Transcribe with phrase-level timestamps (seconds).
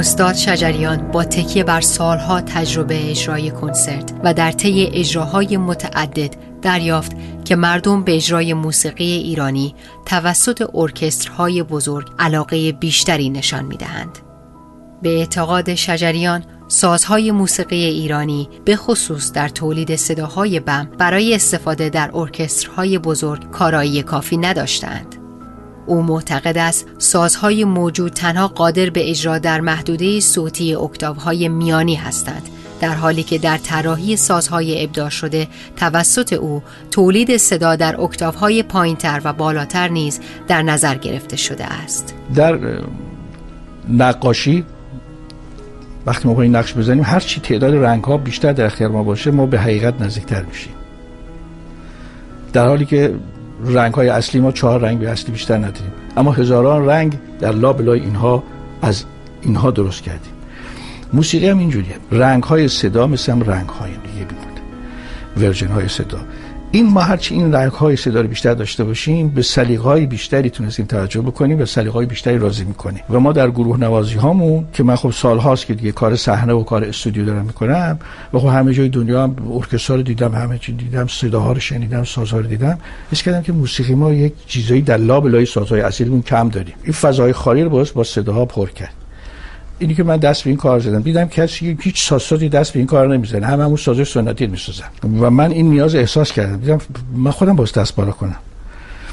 [0.00, 7.12] استاد شجریان با تکیه بر سالها تجربه اجرای کنسرت و در طی اجراهای متعدد دریافت
[7.44, 9.74] که مردم به اجرای موسیقی ایرانی
[10.06, 14.18] توسط ارکسترهای بزرگ علاقه بیشتری نشان می‌دهند.
[15.02, 22.10] به اعتقاد شجریان سازهای موسیقی ایرانی به خصوص در تولید صداهای بم برای استفاده در
[22.14, 25.19] ارکسترهای بزرگ کارایی کافی نداشتند.
[25.90, 32.42] او معتقد است سازهای موجود تنها قادر به اجرا در محدوده صوتی اکتاوهای میانی هستند
[32.80, 39.20] در حالی که در طراحی سازهای ابداع شده توسط او تولید صدا در اکتاوهای پایینتر
[39.24, 42.14] و بالاتر نیز در نظر گرفته شده است.
[42.34, 42.58] در
[43.88, 44.64] نقاشی
[46.06, 49.30] وقتی ما این نقش بزنیم هر چی تعداد رنگ ها بیشتر در اختیار ما باشه
[49.30, 50.72] ما به حقیقت نزدیکتر میشیم.
[52.52, 53.14] در حالی که
[53.64, 55.92] رنگ های اصلی ما چهار رنگ به اصلی بیشتر نداریم.
[56.16, 58.42] اما هزاران رنگ در لابلای اینها
[58.82, 59.04] از
[59.42, 60.32] اینها درست کردیم.
[61.12, 61.96] موسیقی هم اینجوریه.
[62.12, 64.60] رنگ های صدا مثل هم رنگ های دیگه بیمونه
[65.36, 66.18] ورژن های صدا.
[66.72, 71.20] این ما هرچی این رنگ های بیشتر داشته باشیم به سلیقه های بیشتری تونستیم توجه
[71.20, 73.02] بکنیم و سلیقه های بیشتری راضی می‌کنیم.
[73.10, 76.52] و ما در گروه نوازی هامون که من خب سال هاست که دیگه کار صحنه
[76.52, 77.98] و کار استودیو دارم می‌کنم
[78.34, 82.04] و خب همه جای دنیا هم ارکسترا رو دیدم همه چی دیدم صداها رو شنیدم
[82.04, 82.78] سازها رو دیدم.
[83.12, 86.74] حس کردم که موسیقی ما یک چیزایی در لابلای سازهای اصلیمون کم داریم.
[86.84, 88.99] این فضای خالی رو باز با صداها پر کرد.
[89.80, 91.02] اینی که من دست به این کار زدم.
[91.02, 93.46] دیدم کسی هیچ سازی دست به این کار نمی‌زنه.
[93.46, 94.84] همه همون سازش سنتی می‌سازن.
[95.20, 96.56] و من این نیاز احساس کردم.
[96.56, 96.78] دیدم
[97.14, 98.36] من خودم باز دست بالا کنم.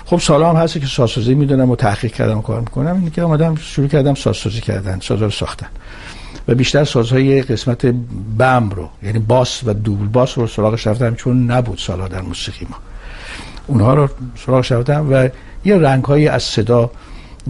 [0.05, 2.95] خب سالا هم هست که سازسازی می‌دونم و تحقیق کردم و کار می‌کنم.
[2.95, 5.67] اینی که آمدم شروع کردم سازسازی کردن سازا رو ساختن.
[6.47, 7.85] و بیشتر سازهای قسمت
[8.37, 12.67] بم رو یعنی باس و دوبل باس رو سراغش رفتم چون نبود سالا در موسیقی
[12.69, 12.77] ما.
[13.67, 14.09] اونها رو
[14.45, 15.29] سراغش رفتم و
[15.65, 16.91] یه رنگ از صدا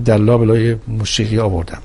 [0.05, 1.81] در لابلای موسیقی آوردم.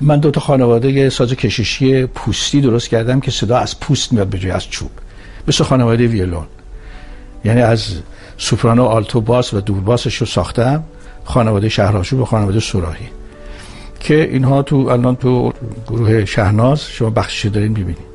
[0.00, 4.38] من دو تا خانواده ساز کشیشی پوستی درست کردم که صدا از پوست میاد به
[4.38, 4.90] جای از چوب.
[5.48, 6.46] مثل خانواده ویولون.
[7.44, 7.94] یعنی از
[8.36, 10.84] سوپرانو آلتو باس و دور باسش رو ساختم.
[11.24, 13.06] خانواده شهراشوب و خانواده سوراهی
[14.00, 15.52] که اینها تو الان تو
[15.86, 18.14] گروه شهناز شما بخشی دارین ببینید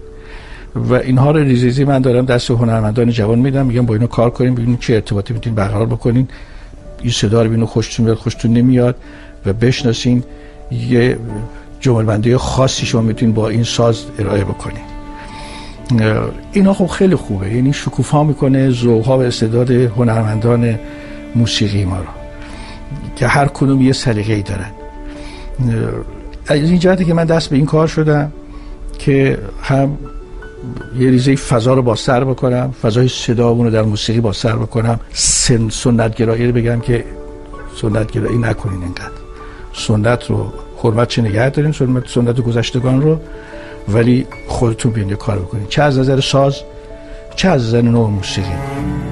[0.75, 3.65] و اینها رو ریزیزی من دارم دست هنرمندان جوان میدم.
[3.65, 6.27] میگم با اینو کار کنیم ببینیم چه ارتباطی می‌تونین برقرار بکنین.
[7.01, 8.95] این صدا رو ببینید خوشتون میاد خوشتون نمیاد.
[9.45, 10.23] و بشناسین
[10.71, 11.17] یه
[11.79, 14.89] جملبندی خاصی شما می‌تونید با این ساز ارائه بکنید.
[16.51, 17.53] اینا خب خیلی خوبه.
[17.55, 20.79] یعنی شکوفا می‌کنه ذوقها و استعداد هنرمندان
[21.35, 22.05] موسیقی ما رو.
[23.15, 24.71] که هر کدوم یه سلیقه ای دارن.
[26.47, 28.31] از این جهتی که من دست به این کار شدم
[28.99, 29.97] که هم
[30.99, 34.99] یه ریزه فضا رو با سر بکنم فضای صدا رو در موسیقی با سر بکنم.
[35.13, 37.05] سن سنت گرایی بگم که
[37.81, 39.11] سنت گرایی نکنین اینقدر.
[39.73, 40.53] سنت رو
[40.83, 41.71] حرمت چه نگه دارین
[42.07, 43.19] سنت, گذشتگان رو
[43.87, 45.67] ولی خودتون بیان کار بکنین.
[45.67, 46.61] چه از نظر ساز
[47.35, 49.08] چه از نظر نوع موسیقی؟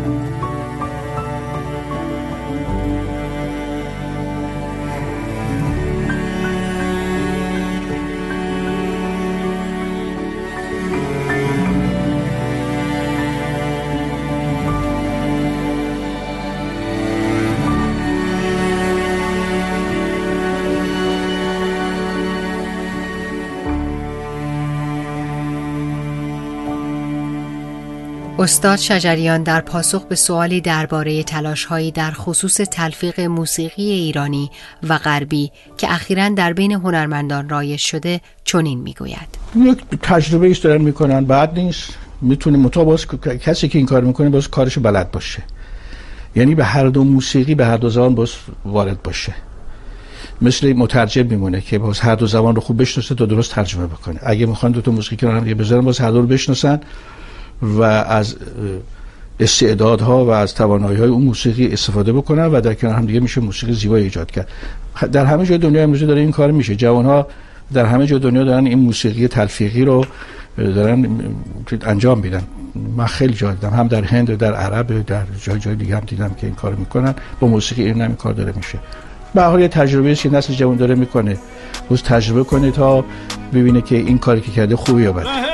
[28.47, 34.51] استاد شجریان در پاسخ به سوالی درباره تلاشهایی در خصوص تلفیق موسیقی ایرانی
[34.89, 39.37] و غربی که اخیرا در بین هنرمندان رایج شده چنین می‌گوید.
[39.55, 41.25] یک تجربه ایست دارن می‌کنن.
[41.25, 41.89] بعد نیست.
[42.21, 42.99] می‌تونه مطابق
[43.37, 45.43] کسی که این کار می‌کنه باز کارش بلد باشه.
[46.35, 48.29] یعنی به هر دو موسیقی به هر دو زبان باز
[48.65, 49.35] وارد باشه.
[50.41, 54.19] مثل مترجم میمونه که باز هر دو زبان رو خوب بشناسه تا درست ترجمه بکنه.
[54.23, 56.79] اگه می‌خوان دو تا موسیقی کنار هم بذارن باز هر دو رو بشناسن.
[57.61, 58.35] و از
[59.39, 63.41] استعدادها و از توانایی های اون موسیقی استفاده بکنن و در کنار هم دیگه میشه
[63.41, 64.47] موسیقی زیبایی ایجاد کرد.
[65.11, 66.75] در همه جای دنیا امروزه داره این کار میشه.
[66.75, 67.27] جوان ها
[67.73, 70.05] در همه جای دنیا دارن این موسیقی تلفیقی رو
[70.57, 71.19] دارن
[71.81, 72.43] انجام میدن.
[72.97, 73.69] من خیلی جا دیدم.
[73.69, 77.15] هم در هند در عرب در جای جای دیگه هم دیدم که این کار می‌کنن.
[77.39, 78.79] با موسیقی این هم کار داره میشه.
[79.35, 81.37] به حال یه تجربه که نسل جوان داره می‌کنه.
[81.89, 83.05] روز تجربه کنه تا
[83.53, 85.46] ببینه که این کاری که کرده خوبی یا بده.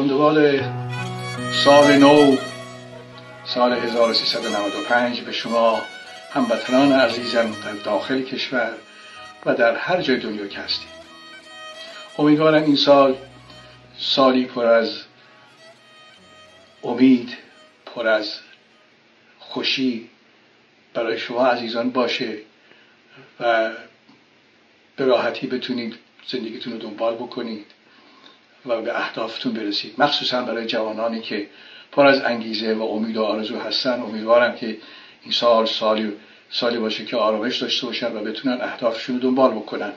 [0.00, 0.64] فرخندوال
[1.64, 2.36] سال نو
[3.44, 5.82] سال 1395 به شما
[6.32, 8.74] هموطنان عزیزم در داخل کشور
[9.46, 10.88] و در هر جای دنیا که هستید.
[12.18, 13.16] امیدوارم این سال
[13.98, 15.00] سالی پر از
[16.82, 17.36] امید
[17.86, 18.34] پر از
[19.38, 20.10] خوشی
[20.94, 22.38] برای شما عزیزان باشه
[23.40, 23.70] و
[24.96, 25.94] به راحتی بتونید
[26.26, 27.66] زندگیتون رو دنبال بکنید.
[28.66, 29.94] و به اهدافتون برسید.
[29.98, 31.46] مخصوصا برای جوانانی که
[31.92, 34.00] پر از انگیزه و امید و آرزو هستن.
[34.00, 34.76] امیدوارم که
[35.22, 36.12] این سال سالی
[36.50, 39.92] سالی باشه که آرامش داشته باشن و بتونن اهدافشون رو دنبال بکنن.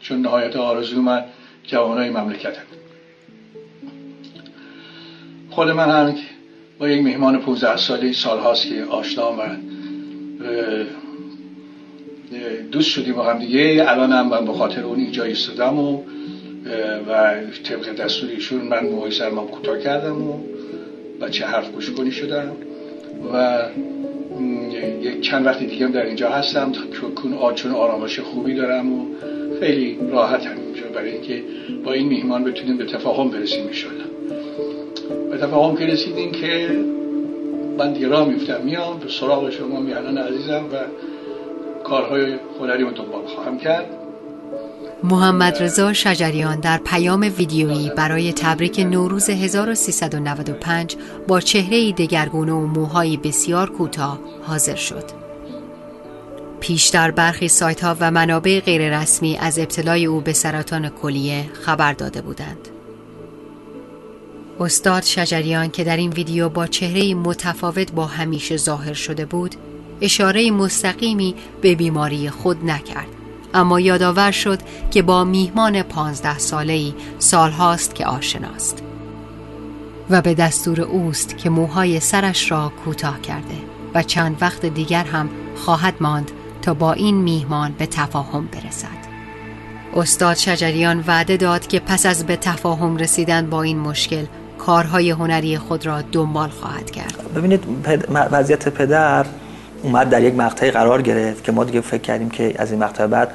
[0.00, 1.24] چون نهایت آرزو من
[1.64, 2.62] جوانای مملکتم
[5.50, 6.14] خود من هم
[6.78, 9.40] با یک مهمان 15 سالی سال هاست که آشنا و
[12.72, 13.84] دوست شدیم با هم دیگه.
[13.88, 16.02] الان هم من به خاطر اون اینجا ایستادم و
[17.08, 17.34] و
[17.64, 20.38] طبق دستوریشون من موهای سرمام کوتاه کردم و
[21.20, 22.52] بچه حرف گوش کنی شدم.
[23.32, 23.58] و
[25.02, 26.72] یک چند وقتی دیگه در اینجا هستم
[27.54, 29.06] چون آرامش خوبی دارم و
[29.60, 30.56] خیلی راحت هم
[30.94, 31.42] برای اینکه
[31.84, 34.10] با این میهمان بتونیم به تفاهم برسیم می‌شدم
[35.30, 36.70] به تفاهم که رسیدیم که
[37.78, 40.76] من دیگه راه میفتم میام به سراغ شما میهنان عزیزم و
[41.84, 43.86] کارهای هنری رو دنبال خواهم کرد.
[45.02, 50.96] محمد رضا شجریان در پیام ویدیویی برای تبریک نوروز 1395
[51.28, 55.04] با چهره دگرگونه و موهای بسیار کوتاه حاضر شد.
[56.60, 62.22] پیشتر برخی سایت ها و منابع غیررسمی از ابتلای او به سرطان کلیه خبر داده
[62.22, 62.68] بودند.
[64.60, 69.54] استاد شجریان که در این ویدیو با چهره متفاوت با همیشه ظاهر شده بود،
[70.00, 73.15] اشاره مستقیمی به بیماری خود نکرد.
[73.56, 74.58] اما یادآور شد
[74.90, 78.82] که با میهمان پانزده ساله‌ای سالهاست که آشناست.
[80.10, 83.54] و به دستور اوست که موهای سرش را کوتاه کرده
[83.94, 86.30] و چند وقت دیگر هم خواهد ماند
[86.62, 89.06] تا با این میهمان به تفاهم برسد.
[89.96, 94.24] استاد شجریان وعده داد که پس از به تفاهم رسیدن با این مشکل
[94.58, 97.34] کارهای هنری خود را دنبال خواهد کرد.
[97.34, 97.64] ببینید
[98.10, 99.26] وضعیت پدر
[99.82, 103.06] اومد در یک مقطعی قرار گرفت که ما دیگه فکر کردیم که از این مقطع
[103.06, 103.30] بعد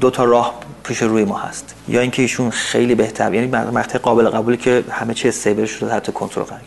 [0.00, 1.74] دو تا راه پیش روی ما هست.
[1.88, 6.12] یا اینکه ایشون خیلی بهتر یعنی مقطع قابل قبولی که همه چی استیبل شده حتی
[6.12, 6.60] کنترل قرار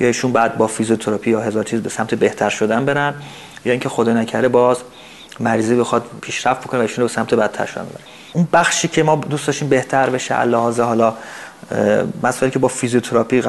[0.00, 3.14] یا ایشون بعد با فیزیوتراپی یا هزار چیز به سمت بهتر شدن برن
[3.64, 4.76] یا اینکه خدا نکره باز
[5.40, 8.04] مریضی بخواد پیشرفت بکنه و ایشون رو به سمت بدتر شدن ببره.
[8.32, 11.14] اون بخشی که ما دوست داشتیم بهتر بشه اللحاظ حالا
[12.22, 13.42] مسائلی که با فیزیوتراپی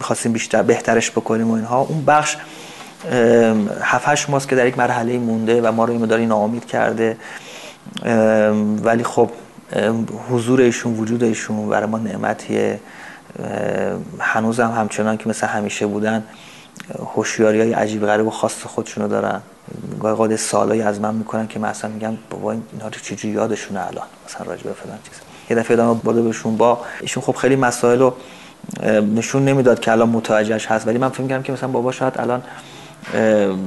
[0.00, 2.36] خواستیم بیشتر بهترش بکنیم و اینها اون بخش
[3.82, 7.16] هفت ماست که در یک مرحله مونده و ما رو این مداری ناامید کرده.
[8.82, 9.30] ولی خب
[10.30, 12.80] حضور ایشون وجود ایشون برای ما نعمتیه.
[14.18, 16.24] هنوز هم همچنان که مثل همیشه بودن
[17.14, 19.40] هوشیاری های عجیب غریب و خاص خودشونو دارن.
[20.00, 24.06] گاهی قاعده سالایی از من می‌کنن که مثلا میگم بابا اینا رو چجوری یادشونه الان؟
[24.28, 25.20] مثلا راجع به فلان چیز.
[25.50, 27.22] یه دفعه دارم برده بهشون با ایشون.
[27.22, 28.14] خب خیلی مسائل رو
[29.14, 30.86] نشون نمی‌داد که الان متوجهش هست.
[30.86, 32.42] ولی من فکر می‌کنم که مثلا بابا شاید الان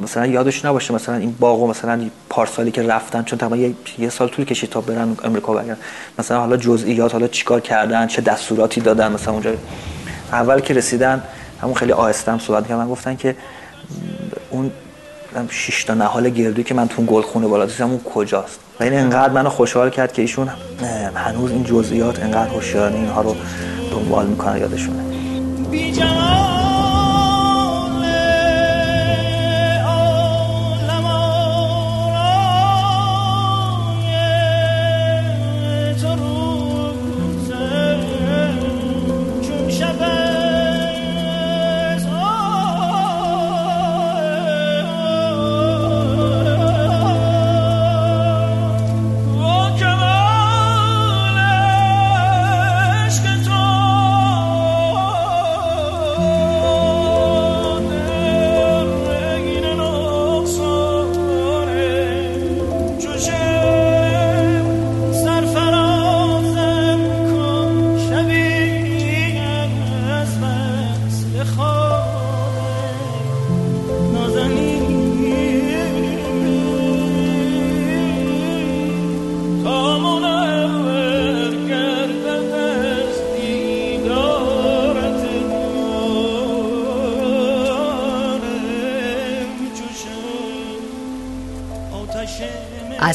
[0.03, 4.45] مثلا یادش نباشه مثلا این باغ مثلا پارسالی که رفتن چون تقریبا یه سال طول
[4.45, 5.77] کشید تا برن امریکا برگردن.
[6.19, 9.51] مثلا حالا جزئیات حالا چیکار کردن چه دستوراتی دادن مثلا اونجا.
[10.31, 11.23] اول که رسیدن
[11.61, 13.35] همون خیلی آهسته هم صحبت کردن گفتن که
[14.49, 14.71] اون
[15.49, 19.33] شش تا نهال گردوی که من تو گلخونه بالا دیدم اون کجاست؟ و این انقدر
[19.33, 20.49] منو خوشحال کرد که ایشون
[21.15, 23.35] هنوز این جزئیات انقدر هوشیارانه اینها رو
[23.91, 25.03] دنبال می‌کنن یادشونه.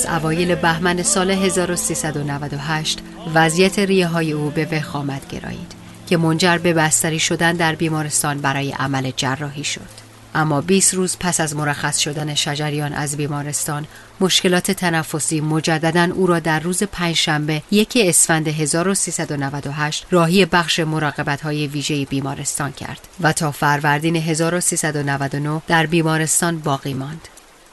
[0.00, 2.98] از اوایل بهمن سال 1398
[3.34, 5.72] وضعیت ریه های او به وخامت گرایید
[6.06, 9.88] که منجر به بستری شدن در بیمارستان برای عمل جراحی شد.
[10.34, 13.86] اما 20 روز پس از مرخص شدن شجریان از بیمارستان
[14.20, 21.66] مشکلات تنفسی مجددا او را در روز پنجشنبه یک اسفند 1398 راهی بخش مراقبت های
[21.66, 27.28] ویژه بیمارستان کرد و تا فروردین 1399 در بیمارستان باقی ماند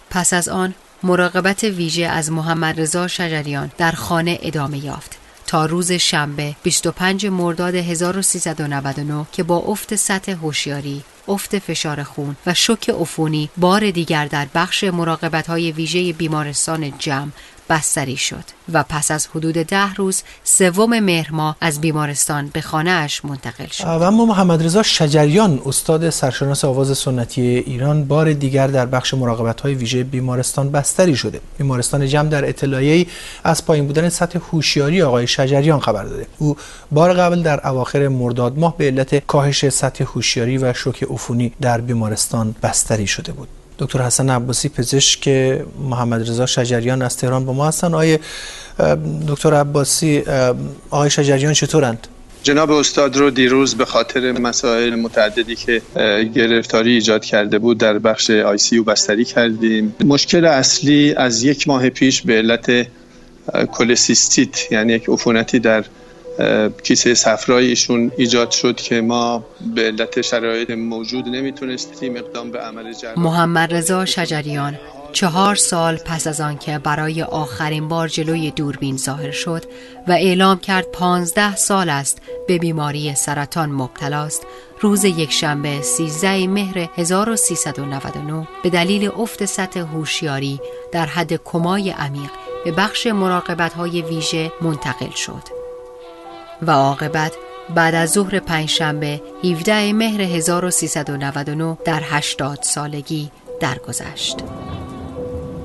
[0.09, 5.17] پس از آن مراقبت ویژه از محمد رضا شجریان در خانه ادامه یافت.
[5.47, 12.53] تا روز شنبه 25 مرداد 1399 که با افت سطح هوشیاری افت فشار خون و
[12.53, 17.31] شوک عفونی بار دیگر در بخش مراقبت های ویژه بیمارستان جمع
[17.69, 18.43] بستری شد
[18.73, 23.67] و پس از حدود ده روز سوم مهر ماه از بیمارستان به خانه اش منتقل
[23.67, 23.83] شد.
[23.83, 29.61] و اما محمد رضا شجریان استاد سرشناس آواز سنتی ایران بار دیگر در بخش مراقبت
[29.61, 31.39] های ویژه بیمارستان بستری شده.
[31.57, 33.07] بیمارستان جمع در اطلاعیه
[33.43, 36.27] از پایین بودن سطح هوشیاری آقای شجریان خبر داده.
[36.37, 36.57] او
[36.91, 41.81] بار قبل در اواخر مرداد ماه به علت کاهش سطح هوشیاری و شوک عفونی در
[41.81, 43.47] بیمارستان بستری شده بود.
[43.79, 45.27] دکتر حسن عباسی پزشک
[45.89, 47.93] محمد رضا شجریان از تهران با ما هستن.
[47.93, 48.19] آقای
[49.27, 50.23] دکتر عباسی
[50.89, 52.07] آقای شجریان چطورند؟
[52.43, 55.81] جناب استاد رو دیروز به خاطر مسائل متعددی که
[56.35, 59.95] گرفتاری ایجاد کرده بود در بخش آی سی بستری کردیم.
[60.05, 62.87] مشکل اصلی از یک ماه پیش به علت
[63.71, 65.85] کلسیستیت یعنی یک عفونتی در
[66.83, 72.93] کیسه صفرای ایشون ایجاد شد که ما به علت شرایط موجود نمی‌تونستیم اقدام به عمل
[72.93, 74.77] جراحی محمد رضا شجریان
[75.13, 79.63] چهار سال پس از آنکه برای آخرین بار جلوی دوربین ظاهر شد
[80.07, 84.41] و اعلام کرد پانزده سال است به بیماری سرطان مبتلاست
[84.81, 90.59] روز یکشنبه 13 مهر 1399 به دلیل افت سطح هوشیاری
[90.91, 92.29] در حد کمای عمیق
[92.65, 95.66] به بخش مراقبت های ویژه منتقل شد.
[96.61, 97.33] و عاقبت
[97.75, 104.37] بعد از ظهر پنجشنبه 17 مهر 1399 در 80 سالگی درگذشت.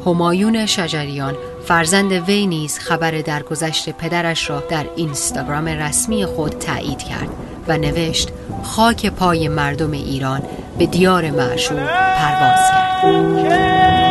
[0.06, 1.34] همایون شجریان
[1.64, 7.28] فرزند وی نیز خبر درگذشت پدرش را در اینستاگرام رسمی خود تایید کرد
[7.68, 8.28] و نوشت
[8.62, 10.42] خاک پای مردم ایران
[10.78, 14.01] به دیار معشوق پرواز کرد.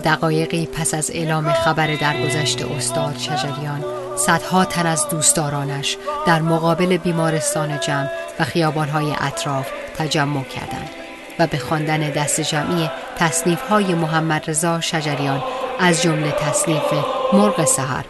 [0.00, 3.84] دقایقی پس از اعلام خبر درگذشت استاد شجریان
[4.16, 8.08] صدها تن از دوستدارانش در مقابل بیمارستان جمع
[8.40, 10.90] و خیابانهای اطراف تجمع کردند
[11.38, 15.42] و به خواندن دست جمعی تصنیف های محمد رضا شجریان
[15.80, 16.92] از جمله تصنیف
[17.32, 18.04] مرغ سهر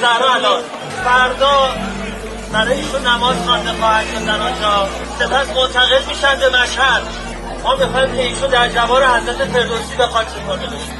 [0.00, 0.62] بیت الان.
[1.04, 1.68] فردا
[2.52, 4.88] برای ایشون نماز خوانده خواهد شد در آنجا
[5.18, 7.02] سپس منتقل میشن به مشهد.
[7.64, 10.92] ما می‌خوایم که ایشون در جوار حضرت فردوسی به خاک سپرده بشه.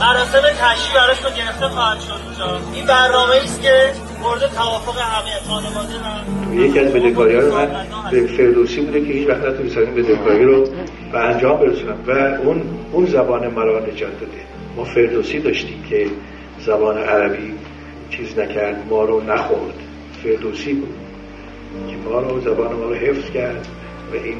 [0.00, 2.60] مراسم تشییع براشون گرفته خواهد شد اونجا.
[2.74, 3.92] این برنامه است که
[4.56, 7.68] توافق همه یکی از بدهکاری رو من
[8.10, 10.68] به فردوسی بوده که هیچ وقت نتونستم بدهکاری رو
[11.12, 11.98] به انجام برسونم.
[12.06, 12.10] و
[12.42, 14.40] اون اون زبان مرا نجات داده.
[14.76, 16.06] ما فردوسی داشتیم که
[16.66, 17.53] زبان عربی
[18.38, 19.74] نکرد ما رو نخورد.
[20.22, 20.94] فردوسی بود
[21.90, 23.66] که ما رو زبان ما رو حفظ کرد
[24.12, 24.38] و این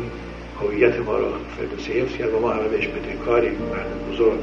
[0.61, 1.27] هویت ما رو
[1.59, 2.89] فردوسی حفظ کرد و ما همه بهش
[3.27, 4.39] کاری مرد بزرگ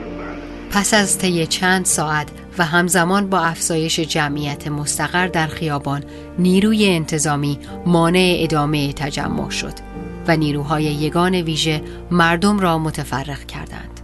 [0.71, 2.27] پس از طی چند ساعت
[2.57, 6.03] و همزمان با افزایش جمعیت مستقر در خیابان
[6.39, 9.73] نیروی انتظامی مانع ادامه تجمع شد
[10.27, 11.81] و نیروهای یگان ویژه
[12.11, 14.01] مردم را متفرق کردند.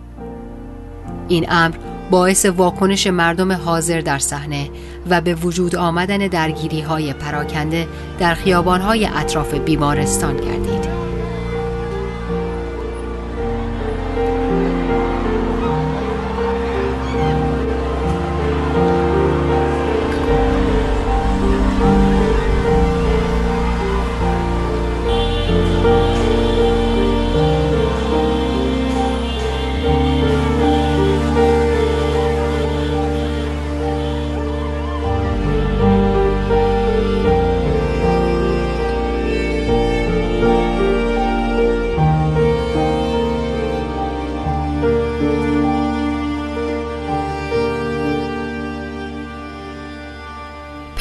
[1.27, 1.75] این امر
[2.11, 4.69] باعث واکنش مردم حاضر در صحنه
[5.09, 7.87] و به وجود آمدن درگیری های پراکنده
[8.19, 10.86] در خیابان های اطراف بیمارستان گردید.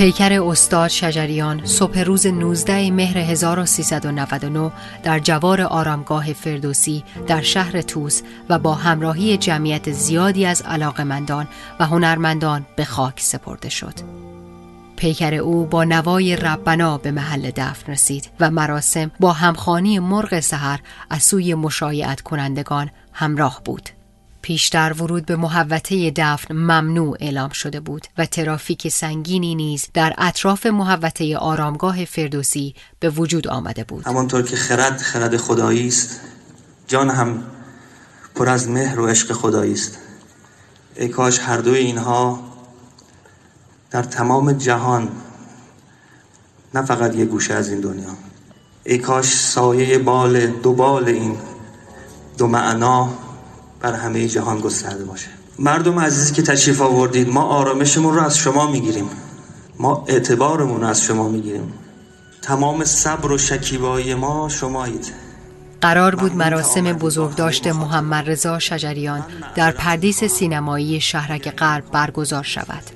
[0.07, 4.73] پیکر استاد شجریان صبح روز 19 مهر 1399
[5.03, 11.49] در جوار آرامگاه فردوسی در شهر توس و با همراهی جمعیت زیادی از علاقمندان
[11.81, 13.95] و هنرمندان به خاک سپرده شد.
[14.97, 20.81] پیکر او با نوای ربنا به محل دفن رسید و مراسم با همخانی مرغ سحر
[21.11, 23.96] از سوی مشایعت کنندگان همراه بود.
[24.47, 30.67] پیشتر ورود به محوطه دفن ممنوع اعلام شده بود و ترافیک سنگینی نیز در اطراف
[30.67, 34.07] محوطه آرامگاه فردوسی به وجود آمده بود.
[34.07, 36.21] همانطور که خرد خرد خدایی است
[36.87, 37.45] جان هم
[38.35, 39.99] پر از مهر و عشق خدایی است.
[40.97, 42.41] ای کاش هر دوی اینها
[43.91, 45.09] در تمام جهان
[46.75, 48.17] نه فقط یک گوشه از این دنیا.
[48.85, 51.37] ای کاش سایه بال دو بال این
[52.39, 53.26] دو معنا
[53.81, 55.29] بر همه جهان گسترده باشه.
[55.59, 59.11] مردم عزیزی که تشریف آوردید ما آرامشمون رو از شما می‌گیریم.
[59.79, 61.73] ما اعتبارمون رو از شما می‌گیریم.
[62.43, 65.13] تمام صبر و شکیبایی ما شمایید.
[65.81, 72.96] قرار بود مراسم بزرگداشت محمد رضا شجریان در پردیس سینمایی شهرک غرب برگزار شود.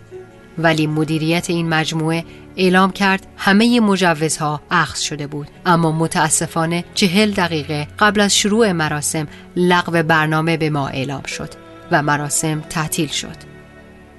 [0.58, 2.24] ولی مدیریت این مجموعه
[2.56, 5.48] اعلام کرد همه مجوزها اخذ شده بود.
[5.66, 11.48] اما متاسفانه چهل دقیقه قبل از شروع مراسم لغو برنامه به ما اعلام شد
[11.90, 13.36] و مراسم تعطیل شد.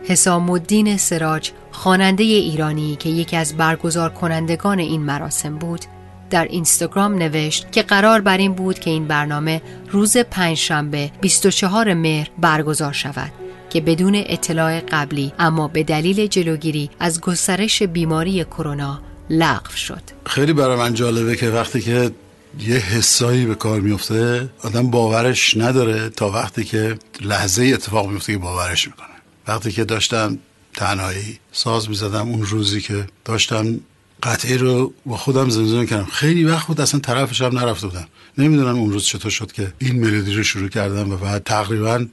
[0.03, 5.81] حسام الدین سراج خواننده ایرانی که یکی از برگزار کنندگان این مراسم بود
[6.29, 12.29] در اینستاگرام نوشت که قرار بر این بود که این برنامه روز پنجشنبه 24 مهر
[12.37, 13.31] برگزار شود.
[13.71, 20.01] که بدون اطلاع قبلی اما به دلیل جلوگیری از گسترش بیماری کرونا لغو شد.
[20.25, 22.11] خیلی برای من جالبه که وقتی که
[22.59, 28.39] یه حسایی به کار میفته آدم باورش نداره تا وقتی که لحظه اتفاق میفته که
[28.39, 29.07] باورش می‌کنه.
[29.47, 30.37] وقتی که داشتم
[30.73, 33.79] تنهایی ساز می‌زدم اون روزی که داشتم
[34.23, 38.07] قطعه رو با خودم زمزمه کردم خیلی وقت بود اصلا طرفش هم نرفته بودم.
[38.37, 42.05] نمی‌دونم اون روز چطور شد که این ملودی رو شروع کردم و بعد تقریبا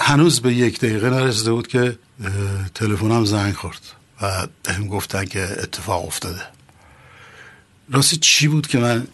[0.00, 1.98] هنوز به یک دقیقه نرسیده بود که
[2.74, 3.80] تلفنم زنگ خورد
[4.22, 6.42] و بهم گفتن که اتفاق افتاده.
[7.90, 9.06] راستی چی بود که من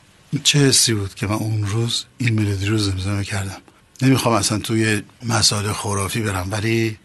[0.45, 3.59] چه حسی بود که من اون روز این ملودی رو زمزمه کردم
[4.03, 6.99] نمی‌خوام اصلا توی مسائل خرافی برم ولی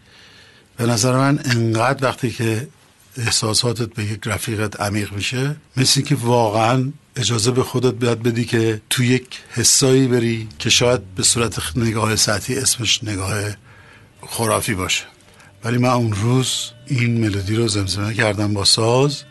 [0.76, 2.68] به نظر من انقدر وقتی که
[3.18, 8.80] احساساتت به یک رفیقت عمیق میشه مثل که واقعا اجازه به خودت بیاد بدی که
[8.90, 13.34] تو یک حسایی بری که شاید به صورت نگاه سطحی اسمش نگاه
[14.26, 15.04] خرافی باشه.
[15.64, 19.22] ولی من اون روز این ملودی رو زمزمه کردم با ساز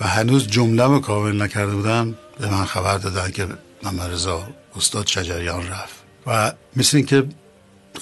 [0.00, 2.14] و هنوز جمله کامل نکرده بودم.
[2.40, 3.48] به من خبر دادن که
[3.82, 4.10] محمد
[4.76, 5.94] استاد شجریان رفت.
[6.26, 7.24] و مثل اینکه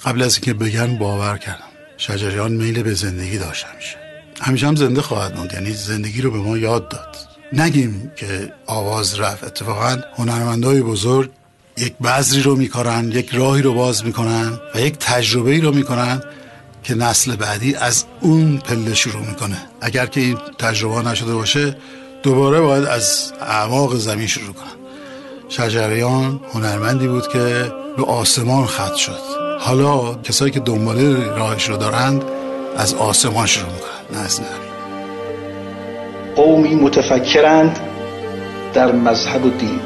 [0.05, 1.65] قبل از اینکه بگن باور کردم.
[1.97, 4.00] شجریان میل به زندگی داشت همیشه
[4.41, 5.53] همیشه هم زنده خواهد موند.
[5.53, 7.17] یعنی زندگی رو به ما یاد داد.
[7.53, 9.45] نگیم که آواز رفت.
[9.45, 11.31] اتفاقا هنرمندای بزرگ
[11.79, 16.23] یک بذری رو می‌کنن یک راهی رو باز می‌کنن و یک تجربه ای رو می‌کنن
[16.83, 19.57] که نسل بعدی از اون پله شروع می‌کنه.
[19.81, 21.77] اگر که این تجربه نشده باشه
[22.23, 24.67] دوباره باید از اعماق زمین شروع کنن.
[25.49, 29.21] شجریان هنرمندی بود که به آسمان خط شد.
[29.61, 32.25] حالا کسایی که دنباله راهش رو دارند
[32.77, 34.41] از آسمان شروع می‌کنن نه از
[36.37, 37.81] قومی متفکرند
[38.75, 39.81] در مذهب و دین.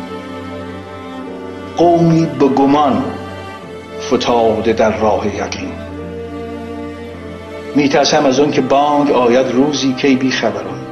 [1.76, 3.04] قومی به گمان
[4.00, 5.72] فتاده در راه یقین.
[7.74, 10.84] میترسم از اون که بانگ آید روزی که بی خبران.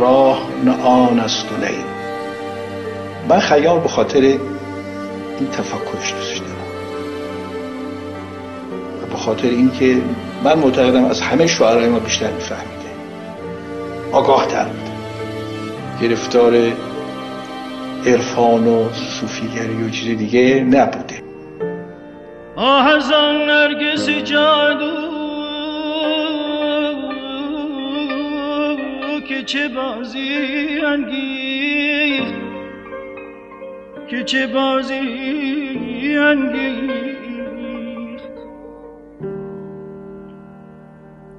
[0.00, 1.70] راه نه آن است و نه
[3.28, 6.56] من خیال به خاطر این تفکرش دوست دارم
[9.10, 9.96] به خاطر اینکه
[10.44, 12.76] من معتقدم از همه شعرهای ما بیشتر میفهمیده.
[14.12, 14.96] آگاه تر بوده
[16.02, 16.72] گرفتار
[18.06, 21.22] عرفان و صوفیگری و چیز دیگه نبوده.
[22.56, 25.06] آه از آن نرگس جادو
[29.28, 30.28] که چه بازی
[30.86, 32.34] انگیخت
[34.08, 37.05] که چه بازی انگیخت.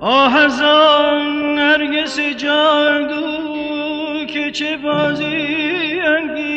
[0.08, 3.26] آه از آن نرگس جادو
[4.28, 6.48] که چه بازی انگیخت.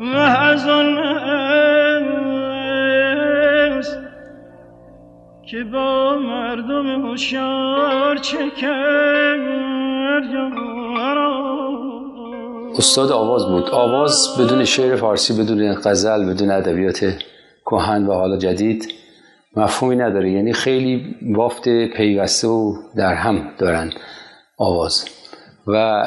[0.00, 1.00] و از آن
[5.46, 9.40] که با مردم هوشیار چه کرد
[12.78, 13.70] استاد آواز بود.
[13.70, 17.14] آواز بدون شعر فارسی بدون غزل بدون ادبیات
[17.70, 18.94] کهن و حالا جدید
[19.56, 20.30] مفهومی نداره.
[20.30, 23.92] یعنی خیلی بافت پیوسته و در هم دارن
[24.58, 25.04] آواز.
[25.66, 26.04] و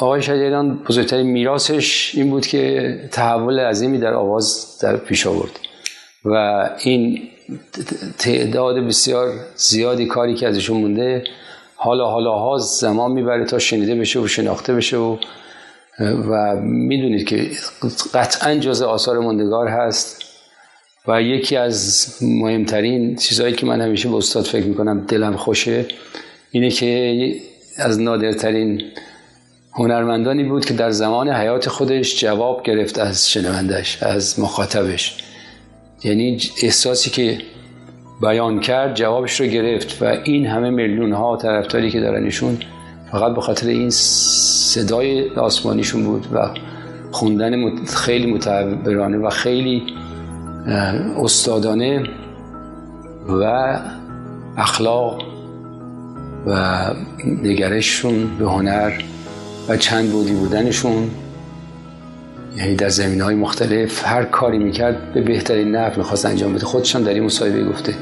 [0.00, 5.60] آقای شجریان بزرگترین میراثش این بود که تحول عظیمی در آواز در پیش آورد.
[6.24, 7.22] و این
[8.18, 11.24] تعداد بسیار زیادی کاری که ازشون مونده
[11.76, 15.16] حالا حالا ها زمان می‌بره تا شنیده بشه و شناخته بشه و
[16.00, 17.50] و می‌دونید که
[18.14, 20.23] قطعا جز آثار مندگار هست.
[21.08, 25.86] و یکی از مهمترین چیزهایی که من همیشه به استاد فکر می‌کنم دلم خوشه
[26.50, 27.34] اینه که
[27.76, 28.82] از نادرترین
[29.72, 35.16] هنرمندانی بود که در زمان حیات خودش جواب گرفت از شنوندش از مخاطبش.
[36.04, 37.38] یعنی احساسی که
[38.22, 42.58] بیان کرد جوابش رو گرفت و این همه میلیون ها طرفداری که دارنشون
[43.12, 46.50] فقط به خاطر این صدای آسمانیشون بود و
[47.10, 49.82] خوندن خیلی متعبرانه و خیلی
[51.22, 52.02] استادانه
[53.28, 53.42] و
[54.56, 55.22] اخلاق
[56.46, 56.76] و
[57.42, 58.92] نگرششون به هنر
[59.68, 61.10] و چند بودی بودنشون
[62.56, 66.66] یعنی در زمین های مختلف هر کاری می‌کرد به بهترین نحو می‌خواست انجام بده.
[66.66, 67.94] خودشم در این مصاحبه گفته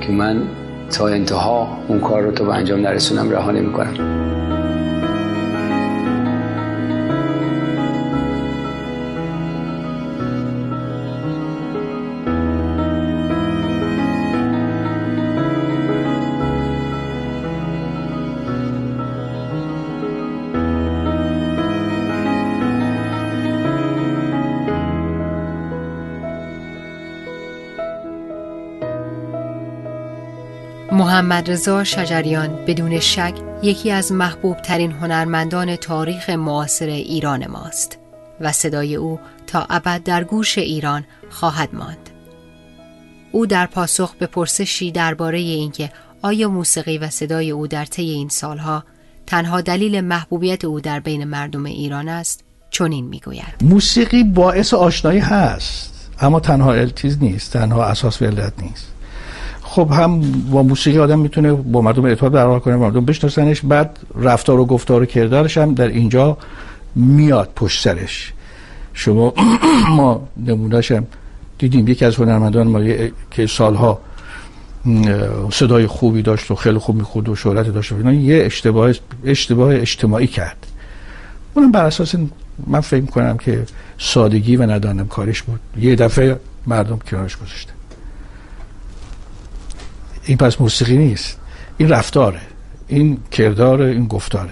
[0.00, 0.42] که من
[0.90, 3.94] تا انتها اون کار رو تا به انجام نرسونم رها نمی‌کنم.
[31.12, 37.98] محمد رضا شجریان بدون شک یکی از محبوب ترین هنرمندان تاریخ معاصر ایران ماست
[38.40, 42.10] و صدای او تا ابد در گوش ایران خواهد ماند.
[43.32, 45.90] او در پاسخ به پرسشی درباره اینکه
[46.22, 48.84] آیا موسیقی و صدای او در طی این سالها
[49.26, 56.10] تنها دلیل محبوبیت او در بین مردم ایران است چنین می‌گوید موسیقی باعث آشنایی هست
[56.20, 58.91] اما تنها التیز نیست تنها اساس ولت نیست
[59.74, 64.60] خب هم با موسیقی آدم می‌تونه با مردم ارتباط برقرار کنه مردم بشناسنش بعد رفتار
[64.60, 66.38] و گفتار و کردارش هم در اینجا
[66.94, 68.32] میاد پشت سرش.
[68.94, 69.34] شما
[69.96, 71.06] ما نمونهش هم
[71.58, 71.88] دیدیم.
[71.88, 72.80] یکی از هنرمندان ما
[73.30, 74.00] که سالها
[75.52, 78.92] صدای خوبی داشت و خیلی خوب می‌خورد و شهرت داشت و یه اشتباه
[79.24, 80.66] اشتباه اجتماعی کرد.
[81.54, 82.14] اونم بر اساس
[82.66, 83.62] من فکر کنم که
[83.98, 85.60] سادگی و ندانم کارش بود.
[85.80, 87.72] یه دفعه مردم کنارش گذاشته
[90.24, 91.38] این پس موسیقی نیست.
[91.78, 92.40] این رفتاره.
[92.88, 94.50] این کردار این گفتاره.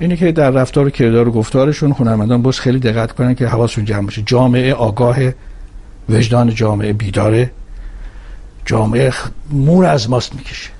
[0.00, 3.84] اینه که در رفتار و کردار و گفتارشون هنرمندان باز خیلی دقت کنن که حواسشون
[3.84, 4.22] جمع باشه.
[4.26, 5.16] جامعه آگاه
[6.08, 7.50] وجدان جامعه بیداره.
[8.66, 9.12] جامعه
[9.50, 10.70] مور از ماست می‌کشه.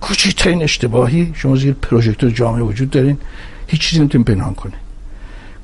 [0.00, 3.18] کوچکترین اشتباهی شما زیر پروژکتور جامعه وجود دارین.
[3.66, 4.72] هیچ چیزی نمی‌تونین پنهان کنه.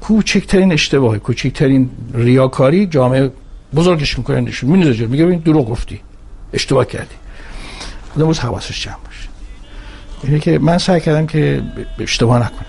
[0.01, 3.31] کوچکترین اشتباهی کوچکترین ریاکاری جامعه
[3.75, 4.71] بزرگش می‌کنه نشون.
[4.71, 6.01] میگه میگه دروغ گفتی.
[6.53, 7.15] اشتباه کردی.
[8.17, 9.29] آدم باز حواسش جمع باشه.
[10.23, 11.63] اینه که من سعی کردم که
[11.99, 12.67] اشتباه نکنم.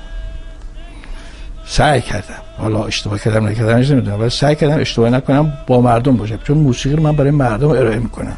[1.66, 2.42] سعی کردم.
[2.58, 4.20] حالا اشتباه کردم نکردم نمی‌دونم.
[4.20, 8.00] ولی سعی کردم اشتباه نکنم با مردم باشم چون موسیقی رو من برای مردم ارائه
[8.00, 8.38] می‌کنم.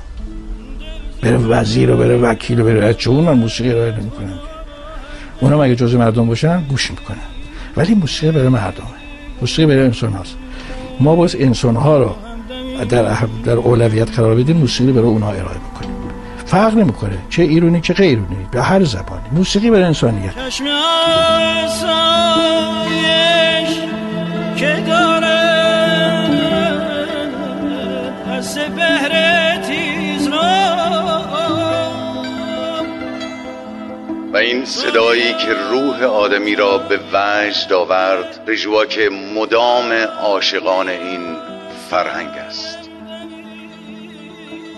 [1.21, 4.39] بره وزیر و بره وکیل و بره چون من موسیقی ارائه نمی‌کنم
[5.41, 7.17] اونا اگه جزء مردم باشن گوش می‌کنن.
[7.77, 8.87] ولی موسیقی برای مردمه.
[9.41, 10.35] موسیقی برای انسان هاست.
[10.99, 12.15] ما باز انسان ها رو
[12.89, 15.90] در در اولویت قرار بدیم موسیقی برای اونها ارائه می‌کنیم.
[16.51, 17.17] فرق نمی‌کنه.
[17.29, 18.47] چه ایرونی چه غیر ایرونی.
[18.51, 19.21] به هر زبانی.
[19.31, 20.33] موسیقی برای انسانیت
[24.55, 25.41] که داره
[34.33, 38.45] و این صدایی که روح آدمی را به وجد آورد
[38.89, 41.35] که مدام عاشقان این
[41.89, 42.77] فرهنگ است.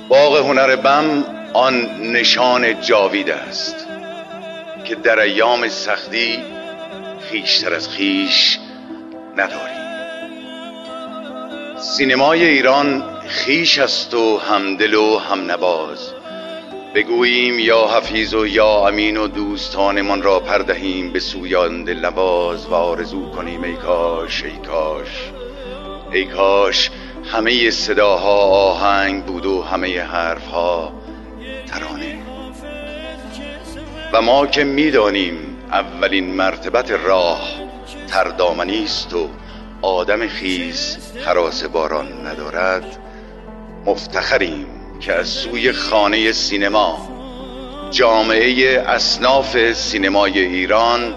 [0.09, 3.87] باغ هنر بم آن نشان جاوید است
[4.85, 6.39] که در ایام سختی
[7.29, 8.59] خیشتر از خیش
[9.37, 9.83] نداریم
[11.79, 16.13] سینمای ایران خیش است و همدل و همنواز.
[16.95, 22.73] بگوییم یا حفیظ و یا امین و دوستانمان را پردهیم به سویان دل نواز و
[22.73, 25.31] آرزو کنیم ای کاش ای کاش.
[26.11, 26.91] ای کاش
[27.31, 31.02] همه صداها آهنگ بود و همه حرفها
[31.67, 32.17] ترانه
[34.13, 35.37] و ما که می‌دانیم
[35.71, 37.41] اولین مرتبت راه
[38.07, 39.29] تردامنی است و
[39.81, 42.97] آدم خیز حراس باران ندارد
[43.85, 44.65] مفتخریم
[44.99, 47.09] که از سوی خانه سینما
[47.91, 51.15] جامعه اصناف سینمای ایران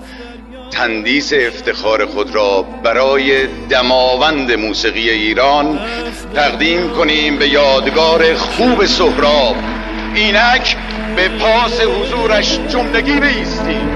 [0.71, 5.81] تندیس افتخار خود را برای دماوند موسیقی ایران
[6.35, 9.57] تقدیم کنیم به یادگار خوب سهراب.
[10.17, 10.77] اینک
[11.17, 13.89] به پاس حضورش جملگی بیستیم.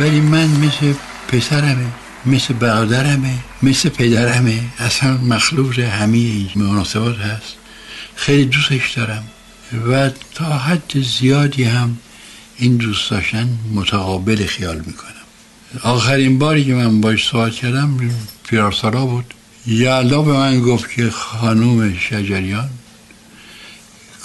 [0.00, 0.94] ولی من مثل
[1.28, 1.86] پسرمه
[2.26, 4.60] مثل برادرمه مثل پدرمه.
[4.78, 7.56] اصلا مخلوط همه مناسبات هست.
[8.16, 9.24] خیلی دوستش دارم.
[9.90, 11.98] و تا حد زیادی هم
[12.58, 15.10] این دوست داشتن متقابل خیال می‌کنم.
[15.82, 18.10] آخرین باری که من باش صحبت کردم
[18.48, 19.34] پیرارسالا بود.
[19.66, 22.70] یلدا به من گفت که خانوم شجریان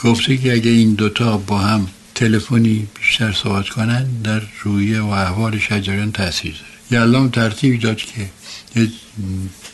[0.04, 5.60] گفته که اگه این دوتا با هم تلفنی بیشتر صحبت کنن در رویه و احوال
[5.60, 6.56] شجریان تاثیر
[6.92, 7.04] داره.
[7.04, 8.30] یلام ترتیبی داد که
[8.76, 8.92] یه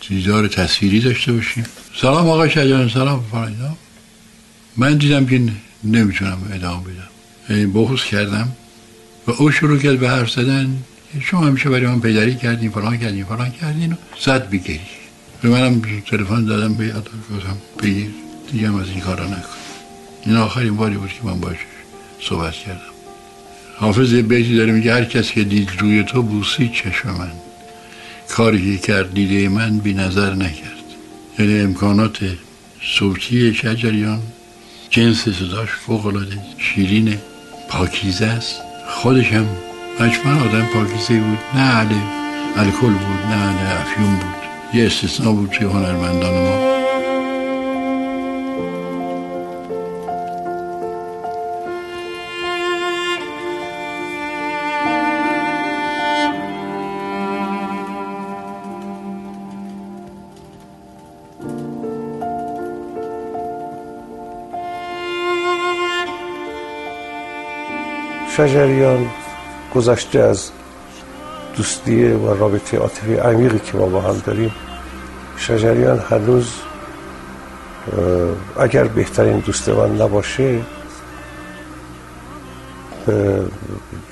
[0.10, 1.66] دیدار تصویری داشته باشیم.
[2.02, 3.78] سلام آقا شجریان سلام فراینا
[4.78, 5.42] من دیدم که
[5.84, 7.15] نمی‌تونم ادامه بدم.
[7.50, 8.52] بخص کردم
[9.28, 10.78] و او شروع کرد به حرف زدن.
[11.22, 14.80] شما همیشه برای من پیدری کردین فلان کردین فلان کردین زد بگیری
[15.42, 18.10] به منم تلفن دادم به گفتم بگیر
[18.52, 19.56] دیگه از این کارا نکن.
[20.26, 21.60] این آخرین باری بود که من باشه
[22.22, 22.80] صحبت کردم.
[23.78, 27.32] حافظ یه بیتی داره میگه هر کس که دید روی تو بوسی چشم من.
[28.30, 30.84] کاری که کرد دیده من بی نظر نکرد.
[31.40, 32.18] یعنی امکانات
[32.98, 34.22] صوتی شجریان
[34.90, 36.26] جنس صداش فوق
[36.58, 37.22] شیرینه.
[37.70, 38.62] پاکیزه است.
[38.88, 39.48] خودش هم
[40.00, 41.40] مجموعا آدم پاکیزه بود.
[41.56, 42.02] نه علی
[42.58, 44.36] الکل بود نه علی افیون بود.
[44.74, 46.75] یه استثناء بود توی هنرمندان ما.
[68.38, 69.10] شجریان
[69.76, 70.52] گذشته از
[71.58, 74.52] دوستی و رابطه عاطفی عمیقی که ما با هم داریم.
[75.38, 76.54] شجریان هنوز
[78.60, 80.62] اگر بهترین دوست من نباشه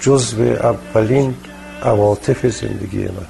[0.01, 1.35] جزو اولین
[1.83, 3.27] عواطف زندگی من.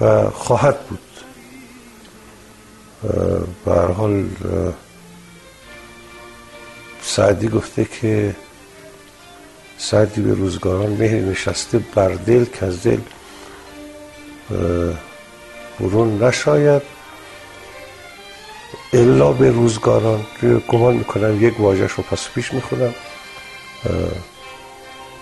[0.00, 0.98] و خواهد بود.
[3.64, 4.24] به حال
[7.02, 8.34] سعدی گفته که
[9.82, 12.98] سردی به روزگاران مهر نشسته بر دل که از دل
[15.80, 16.82] برون نشاید.
[18.92, 20.26] الا به روزگاران
[20.68, 22.94] گمان می‌کنم یک واجهش رو پس پیش می‌خونم.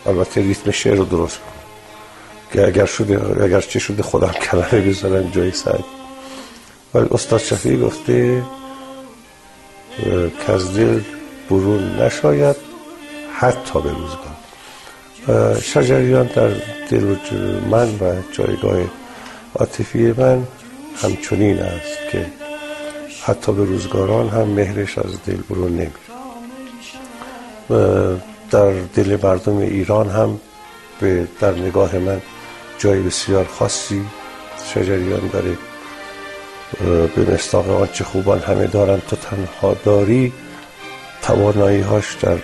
[0.06, 1.52] البته ریتم شعر رو درست کنم.
[2.52, 5.84] که اگر شده اگر چه شده خودم کلمه بذارم جای سعد
[6.94, 8.42] ولی استاد شفیعی گفته
[10.46, 11.00] که از دل
[11.50, 12.56] برون نشاید
[13.38, 14.29] حتی به روزگار.
[15.62, 16.50] شجریان در
[16.90, 17.16] دل
[17.70, 18.78] من و جایگاه
[19.54, 20.46] عاطفی من
[21.02, 22.26] همچنین است که
[23.24, 26.10] حتی به روزگاران هم مهرش از دل برون نمیره.
[28.50, 30.40] در دل مردم ایران هم
[31.00, 32.20] به در نگاه من
[32.78, 34.04] جای بسیار خاصی
[34.74, 35.56] شجریان داره
[37.16, 40.32] به مستاق آنچه خوبان همه دارن تو تنها داری
[41.22, 42.38] توانایی هاش در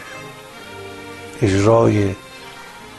[1.42, 2.14] اجرای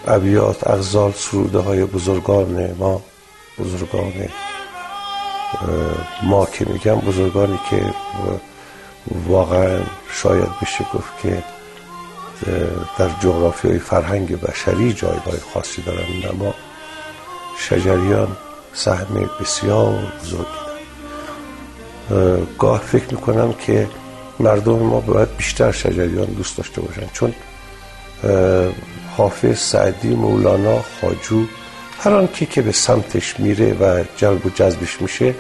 [0.08, 3.02] ابیات اغزال سروده های بزرگان ما
[3.60, 4.14] بزرگان
[6.24, 7.94] ما که میگم بزرگانی که
[9.28, 9.80] واقعا
[10.12, 11.44] شاید بشه گفت که
[12.98, 16.54] در جغرافیای فرهنگ بشری جایگاه خاصی دارند اما
[17.58, 18.38] شجریان
[18.74, 20.68] سهم بسیار بزرگی
[22.60, 23.88] گاه فکر می‌کنم که
[24.40, 27.34] مردم ما باید بیشتر شجریان دوست داشته باشن چون
[29.18, 31.46] حافظ سعدی مولانا خاجو
[32.00, 35.36] هر آنکی که به سمتش میره و جلب و جذبش میشه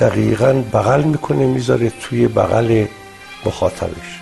[0.00, 2.86] دقیقا بغل می‌کنه می‌ذاره توی بغل
[3.46, 4.20] مخاطبش.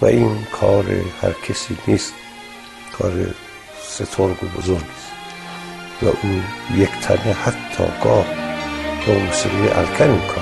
[0.00, 0.84] و این کار
[1.22, 2.12] هر کسی نیست
[2.98, 3.12] کار
[3.88, 5.12] سترگ و بزرگی است.
[6.02, 6.42] و او
[6.76, 8.26] یک تنه حتی گاه
[9.06, 10.41] با موسیقی الکن کار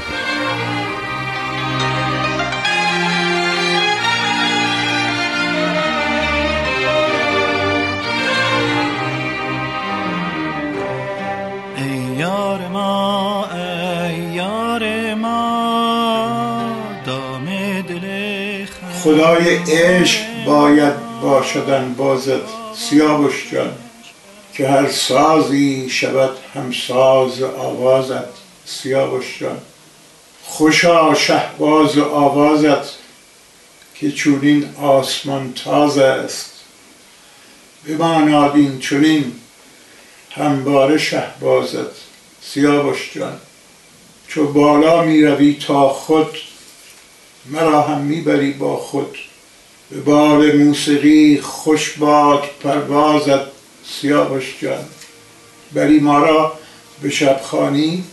[19.03, 22.43] خدای عشق باید باشدن بازد
[22.77, 23.73] سیاوش جان
[24.55, 28.29] که هر سازی شود همساز آوازت
[28.65, 29.59] سیاوش جان.
[30.45, 32.95] خوشا شهباز آوازت
[33.95, 36.51] که چونین آسمان تاز است.
[37.89, 39.33] بماناد این چونین
[40.31, 41.91] همباره شهبازت
[42.43, 43.37] سیاوش جان.
[44.29, 46.37] چو بالا می روی تا خود
[47.47, 49.19] مرا هم می‌بری با خود.
[49.91, 53.41] به بال موسیقی خوش باد پروازت
[54.01, 54.85] سیاوش جان.
[55.73, 56.53] بری ما را
[57.03, 58.05] به شبخانی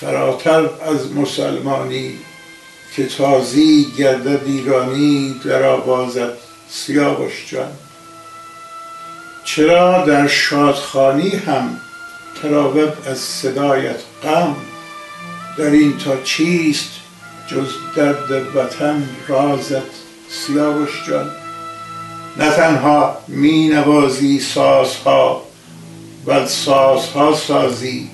[0.00, 2.18] فراتر از مسلمانی
[2.96, 6.32] که تازی گردد ایرانی در آوازت
[6.70, 7.72] سیاوش جان.
[9.44, 11.80] چرا در شادخانی هم
[12.42, 14.56] تراوب از صدایت غم؟
[15.58, 16.90] در این تا چیست
[17.46, 19.90] جز درد وطن رازت
[20.28, 21.30] سیاوش جان
[22.38, 25.42] نه تنها می نوازی سازها
[26.26, 28.10] و سازها سازی.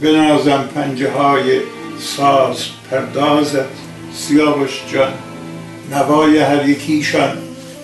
[0.00, 1.60] بنازم پنجه های
[1.98, 3.64] ساز پردازت
[4.14, 5.12] سیاوش جان
[5.90, 7.38] نوای هر یکیشان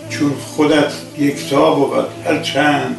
[0.09, 2.97] چون خودت یکتا بود هر چند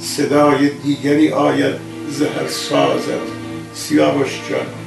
[0.00, 1.74] صدای دیگری آید
[2.10, 3.26] زهر سازت
[3.74, 4.81] سیاوش جان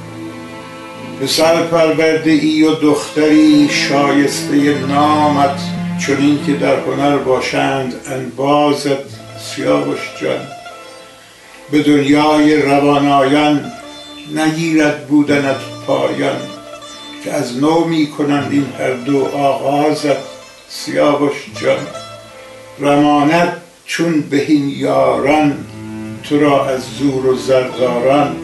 [1.20, 5.60] پسر پرورده ای و دختری شایسته نامت
[5.98, 9.16] چون این که در هنر باشند انبازت.
[9.40, 10.46] سیاوش جان.
[11.70, 13.72] به دنیای روانایان
[14.34, 16.40] نگیرد بودنت پایان
[17.24, 20.16] که از نو می کنند این هر دو آغازت.
[20.68, 21.86] سیاوش جان.
[22.78, 23.52] رمانت
[23.86, 25.64] چون بهین یاران
[26.28, 28.36] تو را از زور و زرداران.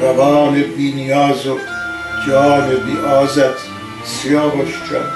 [0.00, 1.58] روان بینیاز و
[2.26, 3.58] جان بی آزت
[4.04, 5.06] سیاوش جان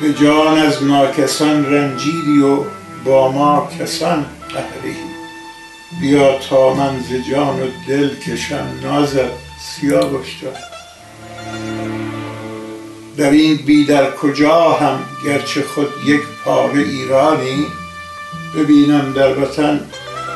[0.00, 2.64] به جان از ناکسان رنجیدی و
[3.04, 4.96] با ما کسان قهری.
[6.00, 10.52] بیا تا من ز جان و دل کشم نازت سیاوش جان
[13.16, 17.66] در این بی در کجا هم گرچه خود یک پاره ایرانی
[18.56, 19.80] ببینم در وطن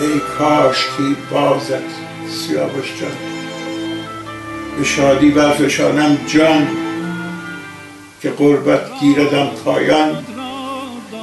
[0.01, 1.90] ای کاشکی بازت
[2.29, 3.30] سیاوش جان
[4.78, 6.68] به شادی برفشانم جان
[8.22, 10.24] که قربت گیردم پایان.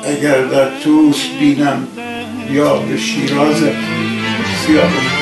[0.03, 1.87] اگر در توس بینم
[2.51, 3.63] یا به شیراز
[4.65, 5.16] سیاه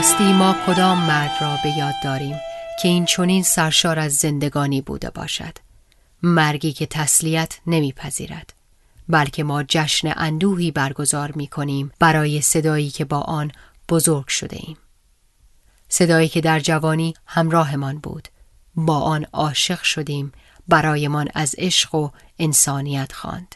[0.00, 2.36] راستی ما کدام مرد را به یاد داریم
[2.82, 5.58] که این چونین سرشار از زندگانی بوده باشد؟
[6.22, 8.52] مرگی که تسلیت نمیپذیرد.
[9.08, 13.52] بلکه ما جشن اندوهی برگزار می کنیم برای صدایی که با آن
[13.88, 14.76] بزرگ شده ایم.
[15.88, 18.28] صدایی که در جوانی همراهمان بود.
[18.74, 20.32] با آن عاشق شدیم
[20.68, 23.54] برایمان از عشق و انسانیت خواند.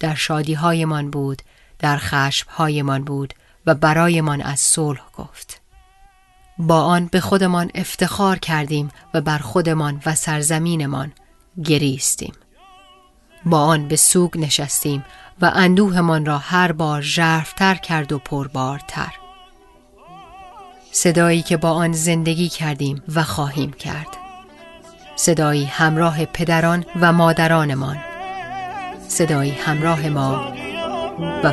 [0.00, 1.42] در شادیهایمان بود
[1.78, 3.34] در خشمهایمان بود
[3.66, 5.60] و برایمان از صلح گفت.
[6.58, 11.12] با آن به خودمان افتخار کردیم و بر خودمان و سرزمینمان
[11.64, 12.32] گریستیم.
[13.44, 15.04] با آن به سوگ نشستیم
[15.40, 19.14] و اندوهمان را هر بار ژرفتر کرد و پربارتر.
[20.92, 24.08] صدایی که با آن زندگی کردیم و خواهیم کرد.
[25.16, 27.98] صدایی همراه پدران و مادرانمان.
[29.08, 30.52] صدایی همراه ما
[31.44, 31.52] و